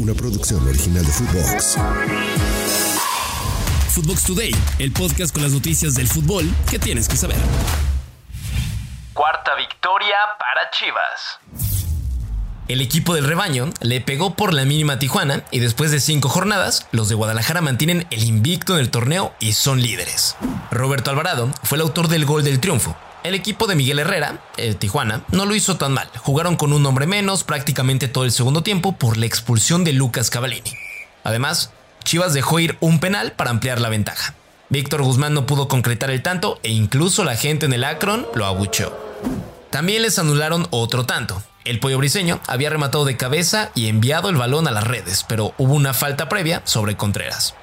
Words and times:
una 0.00 0.14
producción 0.14 0.66
original 0.66 1.04
de 1.04 1.12
Footbox. 1.12 1.76
Footbox 3.90 4.24
Today, 4.24 4.54
el 4.78 4.92
podcast 4.92 5.32
con 5.32 5.42
las 5.42 5.52
noticias 5.52 5.94
del 5.94 6.08
fútbol 6.08 6.48
que 6.70 6.78
tienes 6.78 7.06
que 7.06 7.16
saber. 7.16 7.36
Cuarta 9.12 9.54
victoria 9.56 10.16
para 10.38 10.70
Chivas. 10.70 11.38
El 12.70 12.80
equipo 12.80 13.16
del 13.16 13.24
rebaño 13.24 13.68
le 13.80 14.00
pegó 14.00 14.36
por 14.36 14.54
la 14.54 14.64
mínima 14.64 14.92
a 14.92 14.98
Tijuana 15.00 15.42
y 15.50 15.58
después 15.58 15.90
de 15.90 15.98
cinco 15.98 16.28
jornadas, 16.28 16.86
los 16.92 17.08
de 17.08 17.16
Guadalajara 17.16 17.60
mantienen 17.60 18.06
el 18.12 18.22
invicto 18.22 18.74
en 18.74 18.78
el 18.78 18.90
torneo 18.90 19.34
y 19.40 19.54
son 19.54 19.82
líderes. 19.82 20.36
Roberto 20.70 21.10
Alvarado 21.10 21.50
fue 21.64 21.74
el 21.74 21.82
autor 21.82 22.06
del 22.06 22.24
gol 22.24 22.44
del 22.44 22.60
triunfo, 22.60 22.96
el 23.24 23.34
equipo 23.34 23.66
de 23.66 23.74
Miguel 23.74 23.98
Herrera, 23.98 24.44
el 24.56 24.76
Tijuana, 24.76 25.24
no 25.32 25.46
lo 25.46 25.56
hizo 25.56 25.78
tan 25.78 25.94
mal. 25.94 26.08
Jugaron 26.18 26.54
con 26.54 26.72
un 26.72 26.86
hombre 26.86 27.08
menos 27.08 27.42
prácticamente 27.42 28.06
todo 28.06 28.22
el 28.22 28.30
segundo 28.30 28.62
tiempo 28.62 28.92
por 28.92 29.16
la 29.16 29.26
expulsión 29.26 29.82
de 29.82 29.92
Lucas 29.92 30.30
Cavallini. 30.30 30.70
Además, 31.24 31.72
Chivas 32.04 32.34
dejó 32.34 32.60
ir 32.60 32.76
un 32.78 33.00
penal 33.00 33.32
para 33.32 33.50
ampliar 33.50 33.80
la 33.80 33.88
ventaja. 33.88 34.34
Víctor 34.68 35.02
Guzmán 35.02 35.34
no 35.34 35.44
pudo 35.44 35.66
concretar 35.66 36.12
el 36.12 36.22
tanto 36.22 36.60
e 36.62 36.70
incluso 36.70 37.24
la 37.24 37.34
gente 37.34 37.66
en 37.66 37.72
el 37.72 37.82
Akron 37.82 38.28
lo 38.36 38.46
abucheó. 38.46 38.96
También 39.70 40.02
les 40.02 40.20
anularon 40.20 40.68
otro 40.70 41.04
tanto. 41.04 41.42
El 41.64 41.78
pollo 41.78 41.98
briseño 41.98 42.40
había 42.46 42.70
rematado 42.70 43.04
de 43.04 43.18
cabeza 43.18 43.70
y 43.74 43.88
enviado 43.88 44.30
el 44.30 44.36
balón 44.36 44.66
a 44.66 44.70
las 44.70 44.86
redes, 44.86 45.26
pero 45.28 45.52
hubo 45.58 45.74
una 45.74 45.92
falta 45.92 46.28
previa 46.28 46.62
sobre 46.64 46.96
Contreras. 46.96 47.54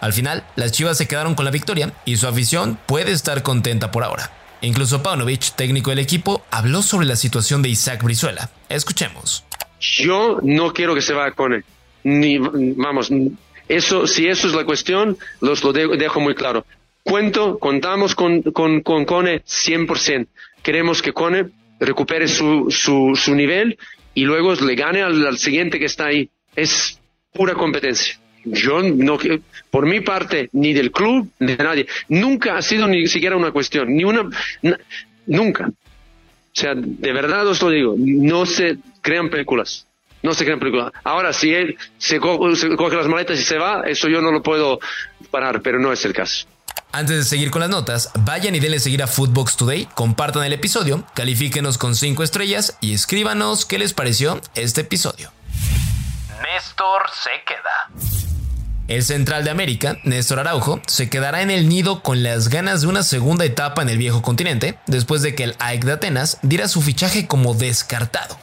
Al 0.00 0.14
final, 0.14 0.44
las 0.56 0.72
Chivas 0.72 0.96
se 0.96 1.06
quedaron 1.06 1.34
con 1.34 1.44
la 1.44 1.50
victoria 1.50 1.92
y 2.06 2.16
su 2.16 2.26
afición 2.26 2.78
puede 2.86 3.12
estar 3.12 3.42
contenta 3.42 3.90
por 3.90 4.04
ahora. 4.04 4.30
Incluso 4.62 5.02
Paunovic, 5.02 5.54
técnico 5.54 5.90
del 5.90 5.98
equipo, 5.98 6.42
habló 6.50 6.82
sobre 6.82 7.06
la 7.06 7.16
situación 7.16 7.60
de 7.60 7.68
Isaac 7.68 8.02
Brizuela. 8.02 8.48
Escuchemos. 8.70 9.44
Yo 9.80 10.38
no 10.42 10.72
quiero 10.72 10.94
que 10.94 11.02
se 11.02 11.12
vaya 11.12 11.34
Cone. 11.34 11.62
Ni, 12.04 12.38
vamos, 12.38 13.10
eso, 13.68 14.06
si 14.06 14.28
eso 14.28 14.48
es 14.48 14.54
la 14.54 14.64
cuestión, 14.64 15.18
los 15.40 15.62
lo 15.62 15.72
dejo 15.72 16.20
muy 16.20 16.34
claro. 16.34 16.64
Cuento, 17.02 17.58
contamos 17.58 18.14
con, 18.14 18.42
con, 18.42 18.80
con 18.80 19.04
Cone 19.04 19.44
100%. 19.44 20.26
Queremos 20.62 21.02
que 21.02 21.12
Cone 21.12 21.50
recupere 21.84 22.28
su, 22.28 22.66
su, 22.70 23.34
nivel 23.34 23.78
y 24.14 24.24
luego 24.24 24.54
le 24.54 24.74
gane 24.74 25.02
al 25.02 25.38
siguiente 25.38 25.78
que 25.78 25.86
está 25.86 26.06
ahí. 26.06 26.28
Es 26.54 27.00
pura 27.32 27.54
competencia. 27.54 28.18
Yo 28.44 28.82
no, 28.82 29.18
por 29.70 29.86
mi 29.86 30.00
parte, 30.00 30.48
ni 30.52 30.72
del 30.72 30.90
club, 30.90 31.30
ni 31.38 31.54
de 31.54 31.64
nadie, 31.64 31.86
nunca 32.08 32.56
ha 32.56 32.62
sido 32.62 32.88
ni 32.88 33.06
siquiera 33.06 33.36
una 33.36 33.52
cuestión, 33.52 33.94
ni 33.94 34.04
una, 34.04 34.28
nunca. 35.26 35.68
O 35.68 36.54
sea, 36.54 36.74
de 36.74 37.12
verdad 37.12 37.46
os 37.46 37.62
lo 37.62 37.70
digo, 37.70 37.94
no 37.96 38.44
se 38.46 38.78
crean 39.00 39.30
películas. 39.30 39.86
No 40.22 40.34
se 40.34 40.44
crean 40.44 40.60
películas. 40.60 40.92
Ahora, 41.02 41.32
si 41.32 41.52
él 41.52 41.76
se, 41.98 42.20
coge 42.20 42.96
las 42.96 43.08
maletas 43.08 43.38
y 43.40 43.42
se 43.42 43.58
va, 43.58 43.82
eso 43.86 44.08
yo 44.08 44.20
no 44.20 44.30
lo 44.30 44.42
puedo 44.42 44.78
parar, 45.30 45.62
pero 45.62 45.78
no 45.80 45.92
es 45.92 46.04
el 46.04 46.12
caso. 46.12 46.46
Antes 46.94 47.16
de 47.16 47.24
seguir 47.24 47.50
con 47.50 47.60
las 47.62 47.70
notas, 47.70 48.10
vayan 48.18 48.54
y 48.54 48.60
denle 48.60 48.78
seguir 48.78 49.02
a 49.02 49.06
Footbox 49.06 49.56
Today, 49.56 49.88
compartan 49.94 50.44
el 50.44 50.52
episodio, 50.52 51.04
califíquenos 51.14 51.78
con 51.78 51.94
5 51.94 52.22
estrellas 52.22 52.76
y 52.82 52.92
escríbanos 52.92 53.64
qué 53.64 53.78
les 53.78 53.94
pareció 53.94 54.38
este 54.54 54.82
episodio. 54.82 55.32
Néstor 56.42 57.04
se 57.10 57.30
queda. 57.46 58.12
El 58.88 59.02
central 59.02 59.42
de 59.42 59.50
América, 59.50 59.96
Néstor 60.04 60.40
Araujo, 60.40 60.82
se 60.86 61.08
quedará 61.08 61.40
en 61.40 61.50
el 61.50 61.66
nido 61.66 62.02
con 62.02 62.22
las 62.22 62.48
ganas 62.48 62.82
de 62.82 62.88
una 62.88 63.02
segunda 63.02 63.46
etapa 63.46 63.80
en 63.80 63.88
el 63.88 63.96
viejo 63.96 64.20
continente, 64.20 64.78
después 64.86 65.22
de 65.22 65.34
que 65.34 65.44
el 65.44 65.56
AEK 65.60 65.84
de 65.84 65.92
Atenas 65.92 66.40
diera 66.42 66.68
su 66.68 66.82
fichaje 66.82 67.26
como 67.26 67.54
descartado. 67.54 68.36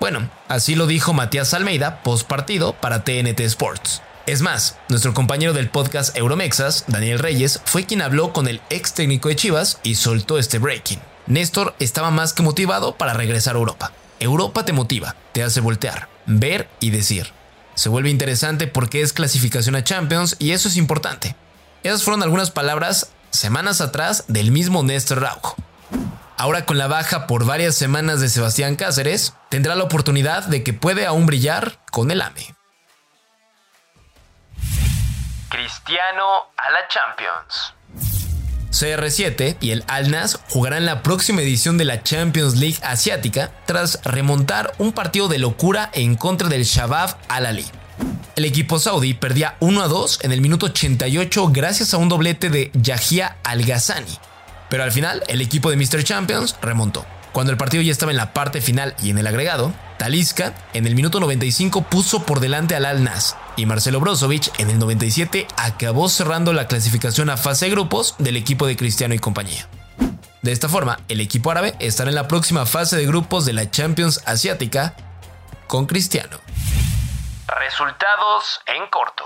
Bueno, 0.00 0.28
así 0.48 0.74
lo 0.74 0.88
dijo 0.88 1.12
Matías 1.12 1.54
Almeida 1.54 2.02
post 2.02 2.26
partido 2.26 2.72
para 2.72 3.04
TNT 3.04 3.38
Sports. 3.42 4.02
Es 4.26 4.42
más, 4.42 4.76
nuestro 4.88 5.14
compañero 5.14 5.52
del 5.52 5.70
podcast 5.70 6.16
Euromexas, 6.16 6.84
Daniel 6.88 7.18
Reyes, 7.18 7.60
fue 7.64 7.86
quien 7.86 8.02
habló 8.02 8.32
con 8.32 8.48
el 8.48 8.60
ex 8.70 8.92
técnico 8.92 9.28
de 9.28 9.36
Chivas 9.36 9.78
y 9.82 9.94
soltó 9.94 10.38
este 10.38 10.58
breaking. 10.58 11.00
Néstor 11.26 11.74
estaba 11.78 12.10
más 12.10 12.32
que 12.32 12.42
motivado 12.42 12.96
para 12.96 13.14
regresar 13.14 13.54
a 13.54 13.58
Europa. 13.58 13.92
Europa 14.18 14.64
te 14.64 14.72
motiva, 14.72 15.14
te 15.32 15.42
hace 15.42 15.60
voltear, 15.60 16.08
ver 16.26 16.68
y 16.80 16.90
decir 16.90 17.32
se 17.76 17.90
vuelve 17.90 18.08
interesante 18.08 18.66
porque 18.66 19.02
es 19.02 19.12
clasificación 19.12 19.76
a 19.76 19.84
Champions 19.84 20.36
y 20.38 20.52
eso 20.52 20.66
es 20.66 20.76
importante. 20.78 21.36
Esas 21.82 22.02
fueron 22.02 22.22
algunas 22.22 22.50
palabras 22.50 23.10
semanas 23.30 23.82
atrás 23.82 24.24
del 24.28 24.50
mismo 24.50 24.82
Néstor 24.82 25.20
Raujo. 25.20 25.54
Ahora 26.38 26.64
con 26.64 26.78
la 26.78 26.86
baja 26.86 27.26
por 27.26 27.44
varias 27.44 27.76
semanas 27.76 28.20
de 28.20 28.30
Sebastián 28.30 28.76
Cáceres, 28.76 29.34
tendrá 29.50 29.74
la 29.74 29.84
oportunidad 29.84 30.44
de 30.44 30.62
que 30.62 30.72
puede 30.72 31.06
aún 31.06 31.26
brillar 31.26 31.78
con 31.92 32.10
el 32.10 32.22
AME. 32.22 32.55
Cristiano 35.66 36.22
a 36.56 36.70
la 36.70 36.86
Champions. 36.86 37.74
CR7 38.70 39.56
y 39.60 39.72
el 39.72 39.82
Al 39.88 40.12
Nas 40.12 40.38
jugarán 40.48 40.86
la 40.86 41.02
próxima 41.02 41.42
edición 41.42 41.76
de 41.76 41.84
la 41.84 42.04
Champions 42.04 42.54
League 42.54 42.78
asiática 42.84 43.50
tras 43.66 44.00
remontar 44.04 44.74
un 44.78 44.92
partido 44.92 45.26
de 45.26 45.40
locura 45.40 45.90
en 45.92 46.14
contra 46.14 46.48
del 46.48 46.62
Shabab 46.62 47.18
Al-Ali. 47.26 47.66
El 48.36 48.44
equipo 48.44 48.78
saudí 48.78 49.14
perdía 49.14 49.56
1 49.58 49.82
a 49.82 49.88
2 49.88 50.20
en 50.22 50.30
el 50.30 50.40
minuto 50.40 50.66
88 50.66 51.48
gracias 51.48 51.94
a 51.94 51.96
un 51.96 52.10
doblete 52.10 52.48
de 52.48 52.70
Yahia 52.74 53.38
Al-Ghazzani. 53.42 54.18
Pero 54.70 54.84
al 54.84 54.92
final, 54.92 55.24
el 55.26 55.40
equipo 55.40 55.68
de 55.70 55.76
Mr. 55.78 56.04
Champions 56.04 56.54
remontó. 56.62 57.04
Cuando 57.32 57.50
el 57.50 57.58
partido 57.58 57.82
ya 57.82 57.90
estaba 57.90 58.12
en 58.12 58.18
la 58.18 58.32
parte 58.32 58.60
final 58.60 58.94
y 59.02 59.10
en 59.10 59.18
el 59.18 59.26
agregado, 59.26 59.74
Talisca 59.98 60.54
en 60.74 60.86
el 60.86 60.94
minuto 60.94 61.18
95 61.18 61.82
puso 61.82 62.22
por 62.22 62.38
delante 62.38 62.76
al 62.76 62.84
Al 62.84 63.02
Nas 63.02 63.34
y 63.56 63.66
Marcelo 63.66 64.00
Brozovic 64.00 64.58
en 64.60 64.70
el 64.70 64.78
97 64.78 65.46
acabó 65.56 66.08
cerrando 66.08 66.52
la 66.52 66.66
clasificación 66.66 67.30
a 67.30 67.36
fase 67.36 67.66
de 67.66 67.72
grupos 67.72 68.14
del 68.18 68.36
equipo 68.36 68.66
de 68.66 68.76
Cristiano 68.76 69.14
y 69.14 69.18
compañía. 69.18 69.68
De 70.42 70.52
esta 70.52 70.68
forma, 70.68 71.00
el 71.08 71.20
equipo 71.20 71.50
árabe 71.50 71.74
estará 71.80 72.10
en 72.10 72.14
la 72.14 72.28
próxima 72.28 72.66
fase 72.66 72.96
de 72.96 73.06
grupos 73.06 73.46
de 73.46 73.52
la 73.52 73.70
Champions 73.70 74.22
Asiática 74.26 74.94
con 75.66 75.86
Cristiano. 75.86 76.38
Resultados 77.48 78.60
en 78.66 78.88
corto. 78.90 79.24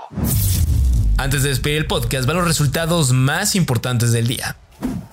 Antes 1.17 1.43
de 1.43 1.49
despedir 1.49 1.77
el 1.77 1.85
podcast, 1.85 2.25
van 2.25 2.37
los 2.37 2.47
resultados 2.47 3.11
más 3.11 3.55
importantes 3.55 4.11
del 4.11 4.27
día. 4.27 4.55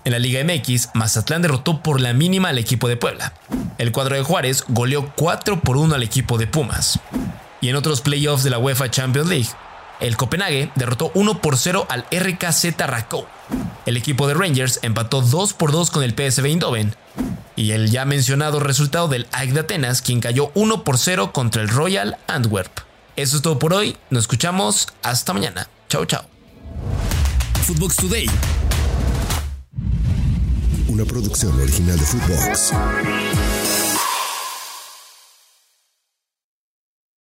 En 0.05 0.13
la 0.13 0.19
Liga 0.19 0.43
MX, 0.43 0.91
Mazatlán 0.95 1.43
derrotó 1.43 1.83
por 1.83 2.01
la 2.01 2.15
mínima 2.15 2.49
al 2.49 2.59
equipo 2.59 2.89
de 2.89 2.97
Puebla. 2.97 3.35
El 3.77 3.93
cuadro 3.93 4.17
de 4.17 4.23
Juárez 4.23 4.65
goleó 4.69 5.13
4 5.17 5.61
por 5.61 5.77
1 5.77 5.95
al 5.95 6.03
equipo 6.03 6.39
de 6.39 6.47
Pumas. 6.47 6.99
Y 7.61 7.69
en 7.69 7.77
otros 7.77 8.01
playoffs 8.01 8.45
de 8.45 8.51
la 8.51 8.59
UEFA 8.59 8.91
Champions 8.91 9.29
League, 9.29 9.49
el 10.01 10.17
Copenhague 10.17 10.71
derrotó 10.77 11.11
1 11.15 11.41
por 11.41 11.57
0 11.57 11.87
al 11.89 12.07
RKZ 12.11 12.77
Rakow. 12.79 13.27
El 13.87 13.97
equipo 13.97 14.29
de 14.29 14.35
Rangers 14.35 14.79
empató 14.83 15.23
2 15.23 15.55
por 15.55 15.73
2 15.73 15.91
con 15.91 16.03
el 16.03 16.13
PSV 16.13 16.45
Eindhoven. 16.47 16.95
Y 17.57 17.73
el 17.73 17.91
ya 17.91 18.05
mencionado 18.05 18.61
resultado 18.61 19.09
del 19.09 19.27
AEK 19.33 19.53
de 19.53 19.61
Atenas, 19.61 20.03
quien 20.03 20.21
cayó 20.21 20.53
1 20.55 20.85
por 20.85 20.99
0 20.99 21.33
contra 21.33 21.63
el 21.63 21.69
Royal 21.69 22.17
Antwerp. 22.29 22.71
Eso 23.17 23.37
es 23.37 23.43
todo 23.43 23.59
por 23.59 23.75
hoy. 23.75 23.97
Nos 24.11 24.25
escuchamos 24.25 24.89
hasta 25.03 25.33
mañana. 25.33 25.69
Chao, 25.89 26.05
chao. 26.05 26.25
Footbox 27.65 27.97
Today 27.97 28.29
una 30.89 31.05
producción 31.05 31.53
original 31.61 31.99
de 31.99 32.05
Footbox. 32.05 32.73